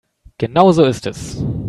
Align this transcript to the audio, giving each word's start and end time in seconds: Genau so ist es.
Genau 0.39 0.71
so 0.71 0.83
ist 0.85 1.05
es. 1.05 1.37